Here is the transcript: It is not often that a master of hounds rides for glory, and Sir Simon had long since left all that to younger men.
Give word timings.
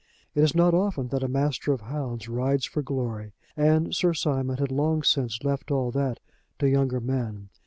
It 0.33 0.43
is 0.43 0.55
not 0.55 0.73
often 0.73 1.09
that 1.09 1.21
a 1.21 1.27
master 1.27 1.73
of 1.73 1.81
hounds 1.81 2.27
rides 2.27 2.65
for 2.65 2.81
glory, 2.81 3.33
and 3.55 3.93
Sir 3.93 4.15
Simon 4.15 4.57
had 4.57 4.71
long 4.71 5.03
since 5.03 5.43
left 5.43 5.69
all 5.69 5.91
that 5.91 6.19
to 6.57 6.67
younger 6.67 6.99
men. 6.99 7.49